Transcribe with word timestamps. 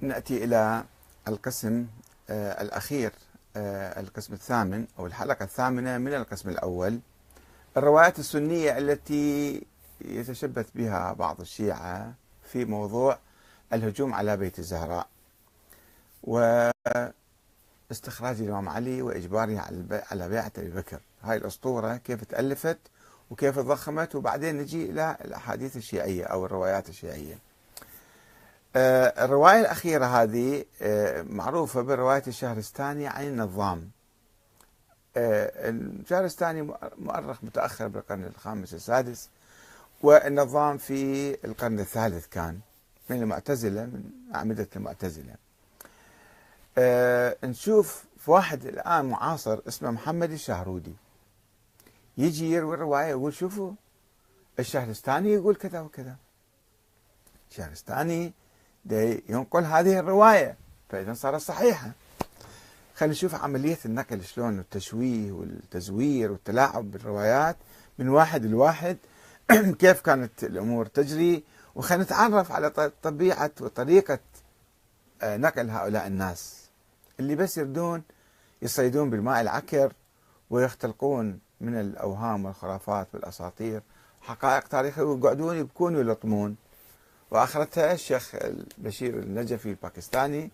نأتي 0.00 0.44
إلى 0.44 0.84
القسم 1.28 1.86
آه، 2.30 2.62
الأخير 2.62 3.12
آه، 3.56 4.00
القسم 4.00 4.34
الثامن 4.34 4.86
أو 4.98 5.06
الحلقة 5.06 5.42
الثامنة 5.42 5.98
من 5.98 6.14
القسم 6.14 6.48
الأول. 6.48 7.00
الروايات 7.76 8.18
السنية 8.18 8.78
التي 8.78 9.62
يتشبث 10.00 10.66
بها 10.74 11.12
بعض 11.12 11.40
الشيعة 11.40 12.14
في 12.42 12.64
موضوع 12.64 13.18
الهجوم 13.72 14.14
على 14.14 14.36
بيت 14.36 14.58
الزهراء 14.58 15.06
واستخراج 17.90 18.40
الإمام 18.40 18.68
علي 18.68 19.02
وإجباره 19.02 19.58
على 20.10 20.28
بيعة 20.28 20.52
أبي 20.58 20.70
بكر. 20.70 21.00
هاي 21.22 21.36
الأسطورة 21.36 21.96
كيف 21.96 22.24
تألفت 22.24 22.78
وكيف 23.30 23.58
تضخمت 23.58 24.14
وبعدين 24.14 24.58
نجي 24.58 24.90
إلى 24.90 25.16
الأحاديث 25.24 25.76
الشيعية 25.76 26.24
أو 26.24 26.46
الروايات 26.46 26.88
الشيعية. 26.88 27.34
آه، 27.34 27.49
الرواية 28.76 29.60
الأخيرة 29.60 30.06
هذه 30.06 30.64
آه، 30.82 31.22
معروفة 31.22 31.80
بالرواية 31.82 32.22
الشهرستاني 32.26 33.06
عن 33.06 33.26
النظام. 33.26 33.90
آه، 35.16 35.70
الشهرستاني 35.70 36.62
مؤرخ 36.98 37.44
متأخر 37.44 37.88
بالقرن 37.88 38.24
الخامس 38.24 38.74
السادس 38.74 39.28
والنظام 40.02 40.78
في 40.78 41.30
القرن 41.44 41.80
الثالث 41.80 42.26
كان 42.26 42.60
من 43.10 43.22
المعتزلة 43.22 43.84
من 43.84 44.04
أعمدة 44.34 44.68
المعتزلة. 44.76 45.34
نشوف 47.44 48.04
واحد 48.26 48.66
الآن 48.66 49.04
معاصر 49.04 49.60
اسمه 49.68 49.90
محمد 49.90 50.30
الشهرودي. 50.30 50.94
يجي 52.18 52.52
يروي 52.52 52.74
الرواية 52.74 53.06
يقول 53.06 53.34
شوفوا 53.34 53.72
الشهرستاني 54.58 55.32
يقول 55.32 55.54
كذا 55.54 55.80
وكذا. 55.80 56.16
الشهرستاني 57.50 58.32
ينقل 59.28 59.64
هذه 59.64 59.98
الرواية 59.98 60.56
فإذا 60.88 61.14
صارت 61.14 61.40
صحيحة 61.40 61.90
خلينا 63.00 63.12
نشوف 63.12 63.34
عملية 63.34 63.78
النقل 63.84 64.24
شلون 64.24 64.58
التشويه 64.58 65.32
والتزوير 65.32 66.32
والتلاعب 66.32 66.90
بالروايات 66.90 67.56
من 67.98 68.08
واحد 68.08 68.46
لواحد. 68.46 68.96
كيف 69.80 70.00
كانت 70.00 70.44
الأمور 70.44 70.86
تجري؟ 70.86 71.44
وخلينا 71.74 72.04
نتعرف 72.04 72.52
على 72.52 72.90
طبيعة 73.02 73.50
وطريقة 73.60 74.18
آه، 75.22 75.36
نقل 75.36 75.70
هؤلاء 75.70 76.06
الناس. 76.06 76.68
اللي 77.20 77.34
بس 77.34 77.58
يردون 77.58 78.02
يصيدون 78.62 79.10
بالماء 79.10 79.40
العكر 79.40 79.92
ويختلقون 80.50 81.40
من 81.60 81.80
الأوهام 81.80 82.44
والخرافات 82.44 83.08
والأساطير. 83.14 83.82
حقائق 84.20 84.68
تاريخية 84.68 85.02
ويقعدون 85.02 85.56
يبكون 85.56 85.96
ويلطمون. 85.96 86.56
وآخرتها 87.30 87.92
الشيخ 87.92 88.36
بشير 88.78 89.18
النجفي 89.18 89.70
الباكستاني 89.70 90.50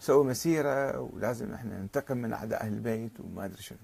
سووا 0.00 0.24
مسيرة 0.24 1.00
ولازم 1.00 1.54
إحنا 1.54 1.78
ننتقم 1.78 2.16
من 2.16 2.32
أعداء 2.32 2.62
أهل 2.62 2.72
البيت 2.72 3.12
وما 3.20 3.44
أدري 3.44 3.62
شنو. 3.62 3.78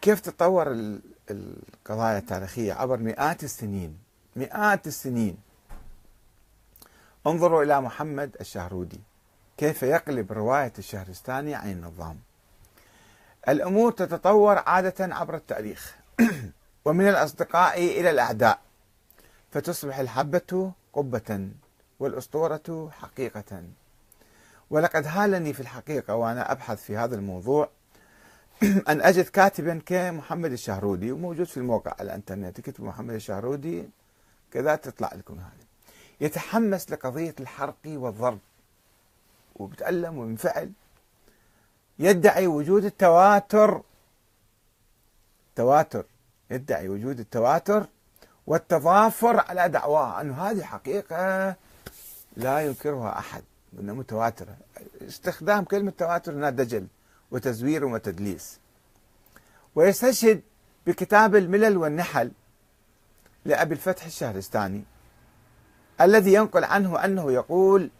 كيف 0.00 0.20
تطور 0.20 0.98
القضايا 1.30 2.18
التاريخية 2.18 2.72
عبر 2.72 2.96
مئات 2.96 3.44
السنين؟ 3.44 3.98
مئات 4.36 4.86
السنين. 4.86 5.36
انظروا 7.26 7.62
إلى 7.62 7.80
محمد 7.80 8.36
الشهرودي. 8.40 9.00
كيف 9.56 9.82
يقلب 9.82 10.32
رواية 10.32 10.72
الشهرستاني 10.78 11.54
عن 11.54 11.70
النظام. 11.72 12.18
الأمور 13.48 13.92
تتطور 13.92 14.58
عادة 14.58 15.14
عبر 15.14 15.36
التاريخ. 15.36 15.94
ومن 16.84 17.08
الأصدقاء 17.08 17.78
إلى 17.78 18.10
الأعداء. 18.10 18.60
فتصبح 19.54 19.98
الحبة 19.98 20.72
قبة 20.92 21.50
والأسطورة 21.98 22.90
حقيقة. 22.90 23.62
ولقد 24.70 25.06
هالني 25.06 25.52
في 25.52 25.60
الحقيقة 25.60 26.14
وأنا 26.14 26.52
أبحث 26.52 26.82
في 26.82 26.96
هذا 26.96 27.16
الموضوع. 27.16 27.68
أن 28.88 29.00
أجد 29.00 29.24
كاتبا 29.24 29.82
كمحمد 29.86 30.52
الشهرودي 30.52 31.12
وموجود 31.12 31.46
في 31.46 31.56
الموقع 31.56 31.94
على 31.98 32.06
الإنترنت. 32.06 32.60
كتب 32.60 32.84
محمد 32.84 33.14
الشهرودي 33.14 33.88
كذا 34.50 34.76
تطلع 34.76 35.14
لكم 35.14 35.34
هذا. 35.34 35.64
يتحمس 36.20 36.90
لقضية 36.90 37.34
الحرق 37.40 37.76
والضرب 37.86 38.38
وبتألم 39.56 40.18
وينفعل 40.18 40.72
يدعي 41.98 42.46
وجود 42.46 42.84
التواتر. 42.84 43.82
تواتر. 45.56 46.04
يدعي 46.50 46.88
وجود 46.88 47.20
التواتر. 47.20 47.86
والتضافر 48.46 49.40
على 49.40 49.68
دعواه 49.68 50.20
أن 50.20 50.32
هذه 50.32 50.62
حقيقة 50.62 51.54
لا 52.36 52.60
ينكرها 52.60 53.18
أحد 53.18 53.42
أنها 53.80 53.94
متواترة. 53.94 54.56
استخدام 55.08 55.64
كلمة 55.64 55.92
تواتر 55.98 56.32
أنها 56.32 56.50
دجل 56.50 56.86
وتزوير 57.30 57.84
وتدليس. 57.84 58.60
ويستشهد 59.74 60.42
بكتاب 60.86 61.36
الملل 61.36 61.76
والنحل 61.76 62.30
لأبي 63.44 63.74
الفتح 63.74 64.04
الشهرستاني 64.04 64.84
الذي 66.00 66.32
ينقل 66.34 66.64
عنه 66.64 67.04
أنه 67.04 67.32
يقول 67.32 67.90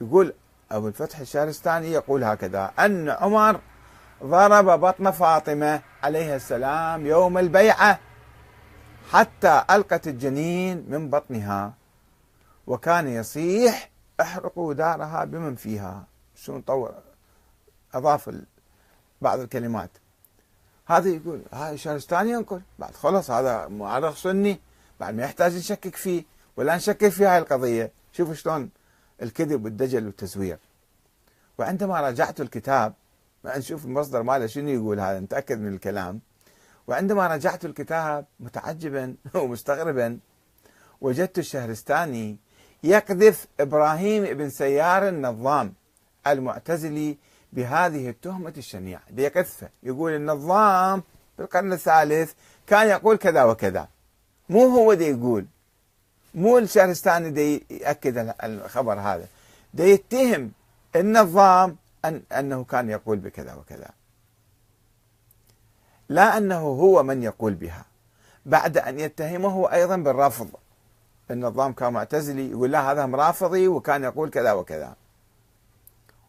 يقول 0.00 0.34
أبو 0.70 0.88
الفتح 0.88 1.18
الشهرستاني 1.18 1.92
يقول 1.92 2.24
هكذا 2.24 2.72
أن 2.78 3.08
عمر 3.10 3.60
ضرب 4.24 4.80
بطن 4.80 5.10
فاطمة 5.10 5.80
عليها 6.02 6.36
السلام 6.36 7.06
يوم 7.06 7.38
البيعة 7.38 7.98
حتى 9.08 9.64
ألقت 9.70 10.08
الجنين 10.08 10.84
من 10.88 11.10
بطنها 11.10 11.74
وكان 12.66 13.08
يصيح 13.08 13.90
أحرقوا 14.20 14.74
دارها 14.74 15.24
بمن 15.24 15.54
فيها. 15.54 16.04
شو 16.34 16.60
طور 16.60 16.94
أضاف 17.94 18.30
بعض 19.20 19.40
الكلمات. 19.40 19.90
هذا 20.86 21.08
يقول 21.08 21.42
هاي 21.52 21.78
شهرستاني 21.78 22.30
ينقل. 22.30 22.62
بعد 22.78 22.94
خلص 22.94 23.30
هذا 23.30 23.68
معرخ 23.68 24.16
سني 24.16 24.60
بعد 25.00 25.14
ما 25.14 25.22
يحتاج 25.22 25.56
نشكك 25.56 25.96
فيه 25.96 26.24
ولا 26.56 26.76
نشكك 26.76 27.08
في 27.08 27.26
هاي 27.26 27.38
القضية. 27.38 27.92
شوفوا 28.12 28.34
شلون 28.34 28.70
الكذب 29.22 29.64
والدجل 29.64 30.06
والتزوير. 30.06 30.58
وعندما 31.58 32.00
راجعت 32.00 32.40
الكتاب 32.40 32.94
نشوف 33.44 33.84
المصدر 33.84 34.22
ماله 34.22 34.46
شنو 34.46 34.68
يقول 34.68 35.00
هذا؟ 35.00 35.20
نتأكد 35.20 35.60
من 35.60 35.74
الكلام. 35.74 36.20
وعندما 36.88 37.26
رجعت 37.26 37.64
الكتاب 37.64 38.24
متعجبا 38.40 39.14
ومستغربا 39.34 40.18
وجدت 41.00 41.38
الشهرستاني 41.38 42.36
يقذف 42.82 43.46
إبراهيم 43.60 44.24
بن 44.24 44.50
سيار 44.50 45.08
النظام 45.08 45.74
المعتزلي 46.26 47.16
بهذه 47.52 48.08
التهمة 48.08 48.52
الشنيعة. 48.56 49.02
يقذفه 49.16 49.68
يقول 49.82 50.12
النظام 50.12 51.02
في 51.36 51.42
القرن 51.42 51.72
الثالث 51.72 52.32
كان 52.66 52.88
يقول 52.88 53.16
كذا 53.16 53.44
وكذا. 53.44 53.88
مو 54.48 54.66
هو 54.66 54.94
دي 54.94 55.04
يقول. 55.04 55.46
مو 56.34 56.58
الشهرستاني 56.58 57.30
دي 57.30 57.66
يأكد 57.70 58.34
الخبر 58.44 59.00
هذا. 59.00 59.26
دي 59.74 59.82
يتهم 59.82 60.52
النظام 60.96 61.76
أن 62.04 62.22
أنه 62.32 62.64
كان 62.64 62.90
يقول 62.90 63.18
بكذا 63.18 63.54
وكذا. 63.54 63.90
لا 66.08 66.36
أنه 66.38 66.60
هو 66.60 67.02
من 67.02 67.22
يقول 67.22 67.54
بها. 67.54 67.84
بعد 68.46 68.78
أن 68.78 69.00
يتهمه 69.00 69.72
أيضا 69.72 69.96
بالرفض. 69.96 70.48
النظام 71.30 71.72
كان 71.72 71.92
معتزلي 71.92 72.50
يقول 72.50 72.70
لا 72.72 72.92
هذا 72.92 73.06
مرافضي 73.06 73.68
وكان 73.68 74.04
يقول 74.04 74.30
كذا 74.30 74.52
وكذا. 74.52 74.94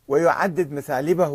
ويعدد 0.07 0.71
مثالبه 0.71 1.29